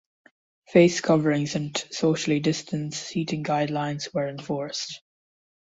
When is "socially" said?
1.91-2.39